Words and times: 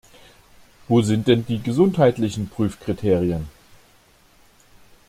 Wo 0.87 1.03
sind 1.03 1.27
denn 1.27 1.45
die 1.45 1.61
gesundheitlichen 1.61 2.49
Prüfkriterien? 2.49 3.47